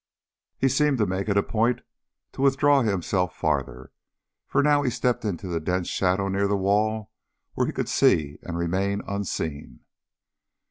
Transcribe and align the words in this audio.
He 0.57 0.67
seemed 0.67 0.97
to 0.97 1.05
make 1.05 1.29
it 1.29 1.37
a 1.37 1.43
point 1.43 1.81
to 2.31 2.41
withdraw 2.41 2.81
himself 2.81 3.35
farther, 3.35 3.91
for 4.47 4.63
now 4.63 4.81
he 4.81 4.89
stepped 4.89 5.23
into 5.23 5.53
a 5.53 5.59
dense 5.59 5.89
shadow 5.89 6.27
near 6.27 6.47
the 6.47 6.57
wall 6.57 7.11
where 7.53 7.67
he 7.67 7.71
could 7.71 7.87
see 7.87 8.39
and 8.41 8.57
remain 8.57 9.03
unseen. 9.07 9.81